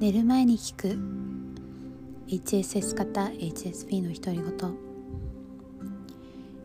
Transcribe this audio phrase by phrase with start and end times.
[0.00, 0.96] 寝る前に聞く。
[2.28, 4.76] HSS 型 HSP の独り言。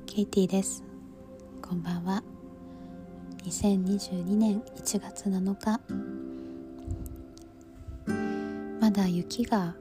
[0.06, 0.84] ケイティです。
[1.60, 2.22] こんばんは。
[3.44, 5.80] 2022年1月7日
[8.80, 9.74] まだ雪が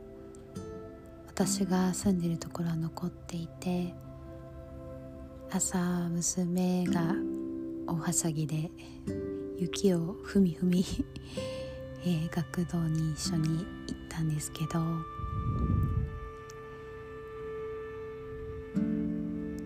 [1.27, 3.93] 私が住んでいるところは残っていて
[5.51, 5.79] 朝
[6.09, 7.15] 娘が
[7.87, 8.71] 大はしゃぎで
[9.59, 10.83] 雪をふみふみ
[12.05, 13.65] えー、学童に一緒に行っ
[14.09, 14.81] たんですけど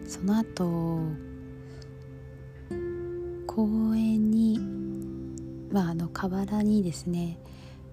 [0.06, 1.00] その後
[3.46, 4.60] 公園に
[5.72, 7.38] まああの河原にですね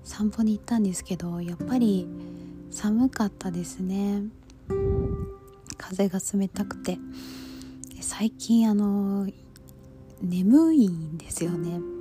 [0.03, 2.07] 散歩に行ったんですけどやっぱり
[2.69, 4.23] 寒かったですね。
[5.77, 6.97] 風が冷たくて。
[8.03, 9.27] 最近あの
[10.21, 11.92] 眠いんですよね。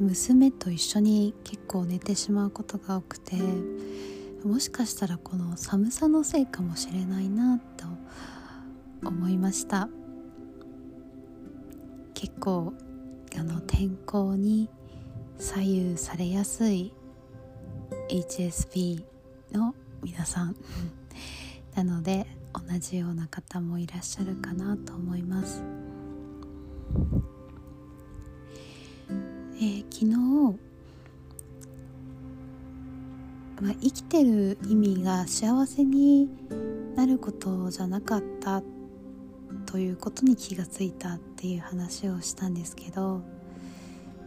[0.00, 3.36] 娘と一緒に結構寝てしまうことが多くて
[4.44, 7.86] もしかしたらこの寒さのせいかもしれないなと
[9.06, 9.88] 思いました
[12.14, 12.74] 結構
[13.38, 14.68] あの天候に
[15.38, 16.92] 左右されやすい
[18.10, 19.04] HSP
[19.52, 20.56] の皆さん
[21.74, 25.62] なので同じような方もいらっしゃるかなと思います。
[29.64, 30.14] ー、昨日、
[33.60, 36.28] まあ、生きてる意味が幸せに
[36.96, 38.62] なることじゃなかった
[39.66, 43.22] ということに気がついたっていう話をしたんですけど、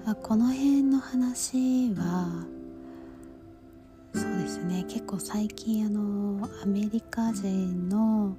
[0.05, 2.45] まあ、この辺の話は
[4.13, 8.35] そうですね結構最近あのアメリカ人の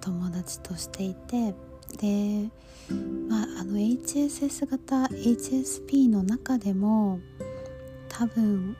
[0.00, 1.54] 友達としていて
[1.98, 2.48] で、
[3.28, 7.20] まあ、あの HSS 型 HSP の中でも
[8.08, 8.76] 多分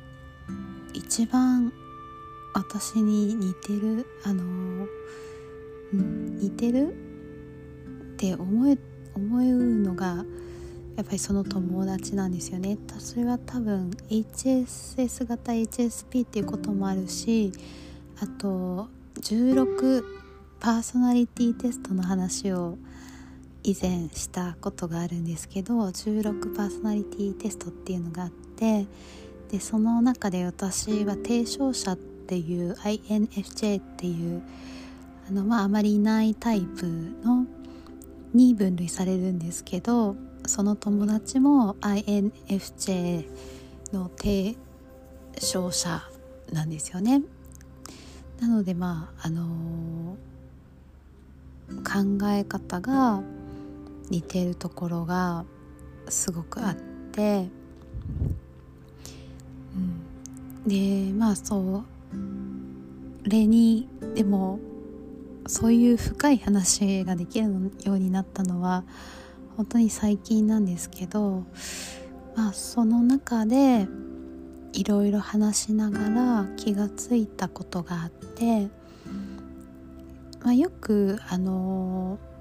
[0.93, 1.73] 一番
[2.55, 4.87] 私に似てるあの、
[5.93, 6.89] うん、似てる？
[6.89, 8.79] って思え
[9.15, 9.43] 思う
[9.83, 10.25] のが
[10.97, 12.79] やっぱりその友達なんですよね。
[12.99, 17.53] それは多分 HSS 型 HSP っていうこともあるし
[18.21, 18.89] あと
[19.21, 20.05] 16
[20.61, 22.79] パーソナリティテストの話を
[23.65, 28.87] 以前したことがあるんですけど16パーソナリティテストっていうのがあって
[29.51, 34.43] でその中で私は提唱者っていう INFJ っていう
[35.29, 36.87] あの、まあ、あまりいないタイプ
[37.23, 37.47] の
[38.35, 43.27] に分類されるんですけどその友達も INFJ
[43.93, 44.57] の提
[45.39, 46.03] 唱者
[46.51, 47.23] なんですよね。
[48.41, 53.23] なのでまああのー、考え方が
[54.11, 55.45] 似てるところが
[56.09, 56.75] すごくあっ
[57.13, 57.49] て、
[60.65, 61.85] うん、でまあそ
[63.25, 64.59] う例にでも
[65.47, 67.49] そういう深い話ができる
[67.85, 68.85] ようになったのは
[69.57, 71.45] 本当に最近なんですけど
[72.37, 73.87] まあその中で
[74.73, 78.69] いろいろ話しながら気がついたことがあって、
[80.43, 82.32] まあ、よくあのー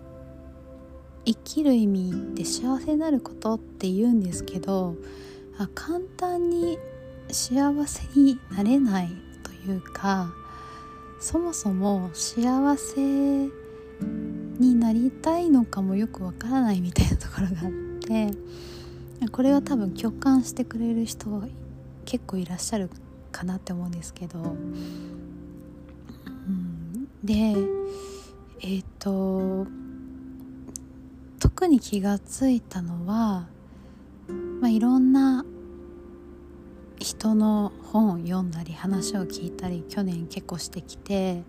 [1.26, 4.96] 生きる意味って幸せになることって言うんですけど
[5.76, 6.78] 簡単に
[7.30, 9.10] 幸せになれない
[9.44, 10.34] というか
[11.20, 18.32] そもそも幸せになりたいのかもよくわからないみたいなところがあって
[19.32, 21.44] これは多分共感してくれる人
[22.06, 22.90] 結構いらっしゃる
[23.32, 24.48] かなって思うんですけど、う
[26.52, 27.56] ん、で
[28.62, 29.68] えっ、ー、と
[31.42, 33.48] 特に気がついたのは、
[34.62, 35.44] まあ、いろんな
[37.00, 41.44] 人の本を読んだり話を聞いたり去年結構してきて、え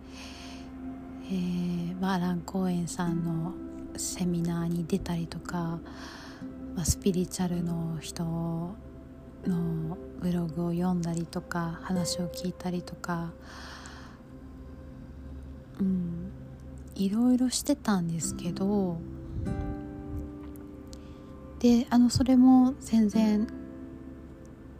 [1.30, 3.52] ーまあ、アラン・コーエンさんの
[3.98, 5.78] セミナーに出たりとか、
[6.74, 13.30] まあ、スピリチュアルの人のブログを読んだりとか話を聞いたりとか、
[15.78, 16.32] うん、
[16.94, 18.96] いろいろしてたんですけど
[21.62, 23.46] であのそれも全然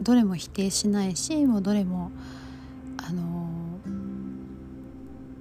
[0.00, 2.10] どれも否定しないしもうどれも
[2.96, 3.78] あの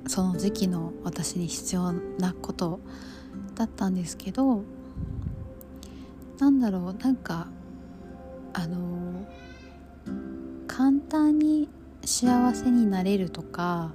[0.06, 2.80] その時期の私に必要なこと
[3.56, 4.62] だったんですけど
[6.38, 7.48] なんだろうなんか
[8.54, 9.26] あの
[10.68, 11.70] 簡単に
[12.06, 13.94] 幸せになれるとか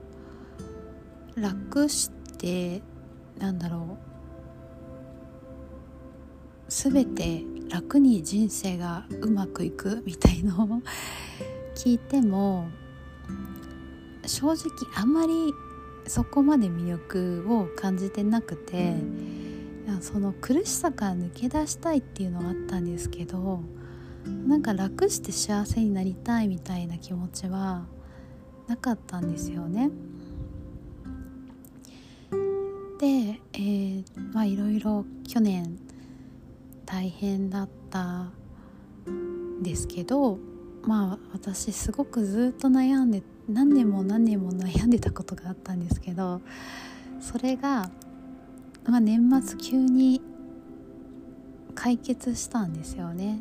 [1.37, 2.82] 楽して
[3.38, 4.05] なんだろう
[6.78, 10.82] 全て楽に人生がうまくいくみたいのを
[11.75, 12.69] 聞いても
[14.26, 14.56] 正直
[14.94, 15.55] あんまり
[16.06, 18.94] そこまで魅力を感じてなくて
[20.02, 23.62] その苦しさから抜け出したいっていうのはあったんですけど
[24.46, 27.87] なんか楽して幸せになりたいみたいな気持ちは
[28.69, 29.90] なかったんですよね。
[32.99, 35.85] で、えー、まあいろいろ去年
[36.86, 38.30] 大変だった
[39.62, 40.38] ですけど
[40.82, 46.40] まあ私すごくずっと悩んで何年も何年も悩んでたことがあったんですけど
[47.20, 47.90] それが、
[48.84, 50.22] まあ、年末急に
[51.74, 53.40] 解決したんですよね。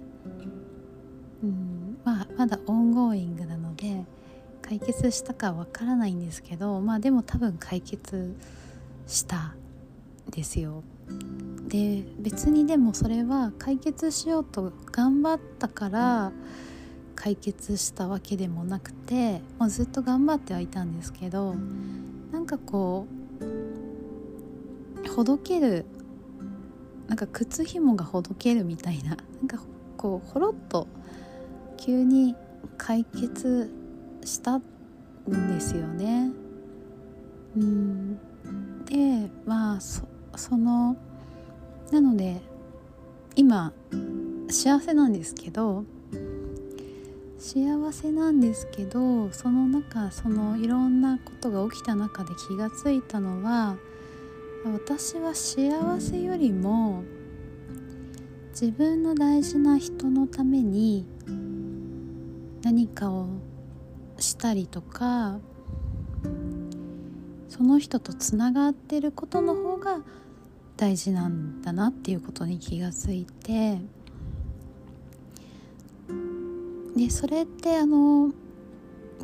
[1.44, 4.06] うんまあ、まだオンゴーイングなので
[4.62, 8.36] 解決したかわからないんですけどまあでも多分解決
[9.08, 9.56] した
[10.32, 10.84] ですよ。
[11.68, 16.32] で別にでもそれは解決しようと頑張ったから
[17.16, 21.56] 解決したわけでもなくて、まあ、ずっと頑張ってはいたんですけど
[22.32, 23.16] なんかこう
[25.10, 25.86] ほどける
[27.08, 29.18] なんか靴ひもがほどけるみたいななん
[29.48, 29.60] か
[29.98, 30.88] こうほろっと
[31.78, 32.36] 急に
[32.78, 33.72] 解決
[34.24, 34.62] したん
[35.30, 36.32] ですよね。
[37.56, 38.18] うん
[38.86, 40.04] でまあそ
[40.38, 40.98] その
[41.92, 42.42] なので
[43.36, 43.74] 今
[44.50, 45.84] 幸せなんですけど
[47.38, 53.78] 幸せなんですけどその中そのいろんなことが起きた中で気がついたのは
[54.66, 57.04] 私は幸せよりも
[58.50, 61.06] 自分の大事な人のために
[62.64, 63.28] 何かを
[64.18, 65.38] したりとか
[67.48, 70.00] その人とつながってることの方が
[70.78, 73.80] 大事なんだなっていうことに気がついて。
[76.96, 78.32] でそれってあの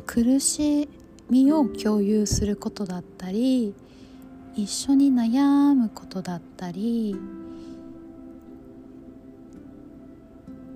[0.06, 0.88] 苦し
[1.30, 3.74] みを共有することだったり
[4.54, 7.16] 一緒に悩むことだったり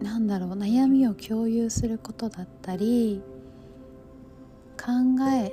[0.00, 3.20] なんだろう悩みを共有することだったり
[4.78, 4.92] 考
[5.30, 5.52] え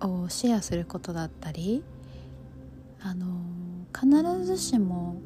[0.00, 1.82] をシェアすることだったり
[3.00, 3.26] あの
[3.94, 5.20] 必ずしも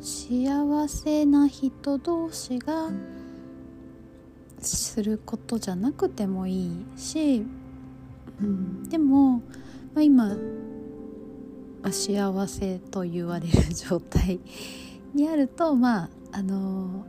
[0.00, 2.90] 幸せな人同士が
[4.58, 7.44] することじゃなくてもいいし、
[8.40, 9.42] うん、でも、
[9.94, 10.36] まあ、今、
[11.82, 14.40] あ、幸せと言われる状態
[15.14, 17.04] にあるとまああの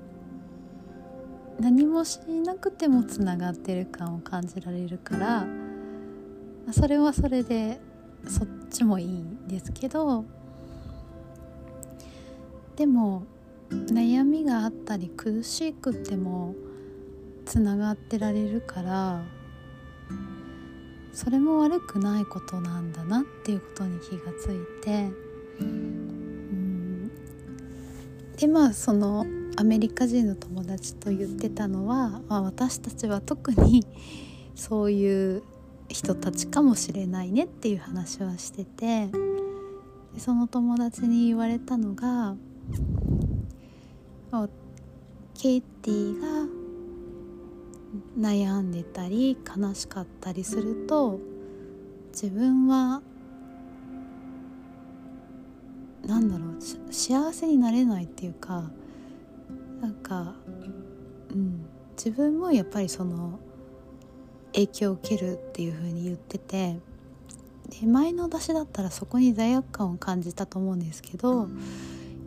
[1.59, 5.45] 何もしなくてもつながってる感を感じられるから
[6.71, 7.79] それはそれで
[8.27, 10.25] そっちもいいんですけど
[12.75, 13.23] でも
[13.69, 16.55] 悩みがあったり苦しくても
[17.45, 19.23] つながってられるから
[21.13, 25.09] それも悪くないことなんだなっていうことに気がついて
[25.59, 25.91] うん。
[28.37, 29.25] でまあその
[29.57, 33.85] アメリカ人の友達と言ってたのは、まあ、私たちは特に
[34.55, 35.43] そういう
[35.91, 39.09] 人たちかもしれないねっていう話はしてて
[40.17, 42.35] その友達に言われたのが
[45.41, 46.27] ケイティが
[48.15, 51.19] 悩んでたり悲しかったりすると
[52.11, 53.01] 自分は
[56.05, 58.69] なんだろう幸せになれないっていうか
[59.81, 60.35] なんか、
[61.31, 61.65] うん、
[61.97, 63.39] 自分もやっぱりその
[64.53, 66.77] 影響を受けるっていう風に言ってて
[67.79, 71.47] で前の私だったらそこに罪悪感を感じたと思うんですけど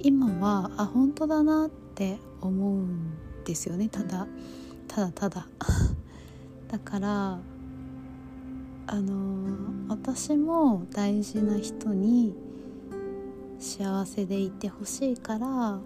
[0.00, 3.14] 今はあ本当だなって思うん
[3.45, 4.26] ですよねただ。
[4.88, 5.47] ただただ
[6.71, 7.38] だから
[8.87, 9.49] あの
[9.88, 12.35] 私も大事な人に
[13.59, 15.78] 幸せでいてほしいから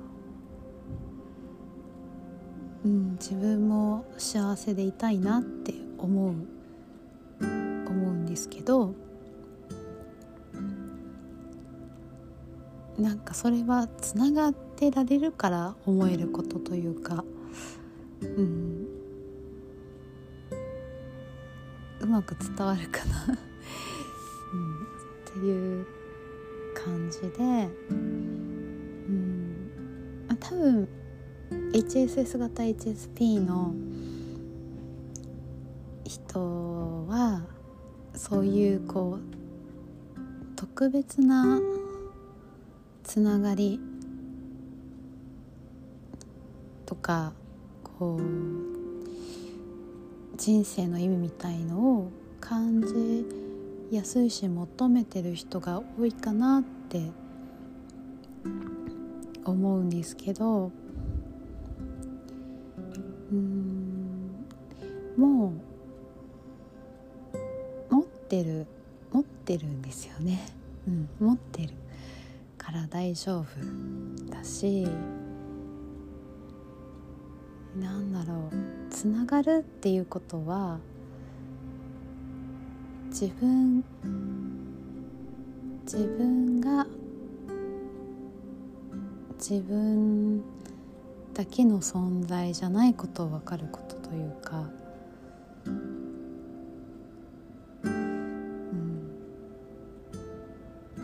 [2.88, 6.34] うん自分も幸せでいたいなって思う
[7.40, 8.94] 思うんですけど
[12.98, 17.24] なんかそれはつながってられるから思えることというか
[18.22, 18.86] うん。
[22.00, 23.26] うまく伝わるかな。
[23.26, 23.36] うん、っ
[25.24, 25.86] ていう
[26.74, 27.28] 感じで、
[27.90, 29.70] うん。
[30.28, 30.88] あ、多分
[31.72, 33.74] HSS 型 HSP の
[36.04, 37.42] 人は
[38.14, 41.60] そういうこう特別な
[43.04, 43.78] つながり
[46.86, 47.32] とか
[47.98, 48.22] こう
[50.38, 52.10] 人生の意味みたいのを
[52.40, 53.26] 感じ
[53.94, 57.10] やすいし求めてる人が多いかなって
[59.44, 60.72] 思うんですけど
[63.32, 64.46] うん。
[65.18, 65.52] も
[67.90, 68.66] う持ってる
[69.10, 70.46] 持ってるんですよね、
[70.86, 71.74] うん、持ってる
[72.56, 74.86] から大丈夫だし
[77.76, 80.78] なんだろうつながるっていうことは
[83.08, 83.84] 自分
[85.84, 86.86] 自分が
[89.38, 90.42] 自分
[91.38, 94.68] だけの存在じゃないことを分かることというか、
[95.64, 95.72] うん、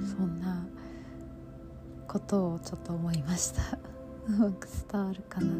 [0.04, 0.66] そんな
[2.08, 3.78] ことをちょっと思いました。
[4.26, 5.52] うまく伝わるかな。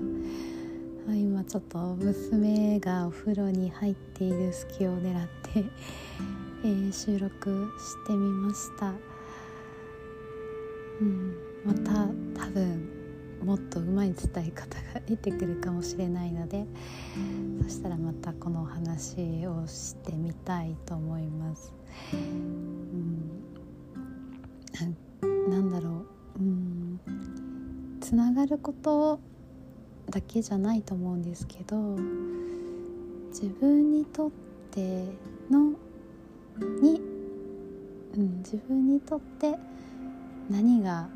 [1.14, 5.64] 今ちょっと娘がお風呂に入っている隙を狙って
[6.64, 8.92] えー、収録してみました、
[11.00, 12.08] うん、また
[12.42, 12.83] 多分
[13.44, 16.64] もっとうまい伝え方が出てくるかもしれないので
[17.62, 21.72] そしたらまたこのお話をしてみたいと思います。
[22.12, 23.42] うん、
[25.50, 26.06] なんだろ
[26.38, 27.00] う、うん、
[28.00, 29.20] つながること
[30.10, 31.76] だけじゃないと思うんですけど
[33.28, 34.30] 自分にとっ
[34.70, 35.04] て
[35.50, 35.72] の
[36.82, 37.00] に、
[38.16, 39.56] うん、自分にとって
[40.50, 41.08] 何が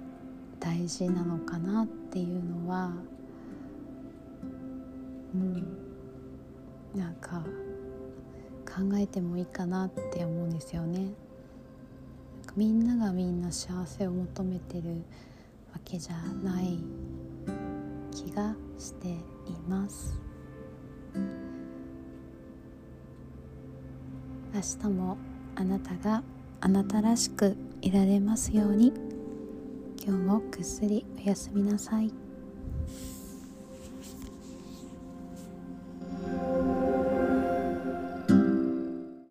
[0.68, 2.92] 大事なのかなっていうのは、
[5.34, 5.66] うん、
[6.94, 7.42] なんか
[8.66, 11.14] 考えてもいいかなって思うんですよね。
[12.54, 14.90] みんながみんな幸せを求めてる
[15.72, 16.78] わけじゃない
[18.10, 19.14] 気がしてい
[19.66, 20.20] ます。
[24.52, 25.16] 明日も
[25.54, 26.22] あなたが
[26.60, 29.07] あなたらしくいられますように
[30.08, 32.27] 今日もぐっすりおやすみなさい。